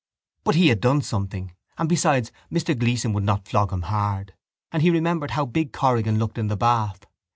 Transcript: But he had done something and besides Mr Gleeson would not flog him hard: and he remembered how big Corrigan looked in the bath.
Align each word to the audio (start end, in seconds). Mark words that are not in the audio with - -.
But 0.43 0.55
he 0.55 0.69
had 0.69 0.79
done 0.81 1.03
something 1.03 1.53
and 1.77 1.87
besides 1.87 2.31
Mr 2.51 2.75
Gleeson 2.75 3.13
would 3.13 3.23
not 3.23 3.47
flog 3.47 3.71
him 3.71 3.83
hard: 3.83 4.33
and 4.71 4.81
he 4.81 4.89
remembered 4.89 5.29
how 5.29 5.45
big 5.45 5.73
Corrigan 5.73 6.17
looked 6.17 6.39
in 6.39 6.47
the 6.47 6.57
bath. 6.57 7.05